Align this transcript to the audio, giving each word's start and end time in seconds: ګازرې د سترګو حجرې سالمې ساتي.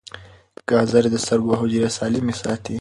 ګازرې 0.69 1.09
د 1.11 1.17
سترګو 1.25 1.59
حجرې 1.61 1.89
سالمې 1.97 2.33
ساتي. 2.41 2.69